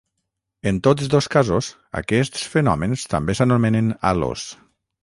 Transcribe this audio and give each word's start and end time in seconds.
En 0.71 0.79
tots 0.87 1.11
dos 1.15 1.27
casos, 1.35 1.69
aquests 2.01 2.49
fenòmens 2.55 3.05
també 3.15 3.39
s’anomenen 3.43 3.97
halos. 4.13 4.53